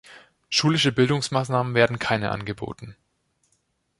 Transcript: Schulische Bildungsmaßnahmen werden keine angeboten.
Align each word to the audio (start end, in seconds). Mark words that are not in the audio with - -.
Schulische 0.49 0.91
Bildungsmaßnahmen 0.91 1.75
werden 1.75 1.99
keine 1.99 2.31
angeboten. 2.31 2.95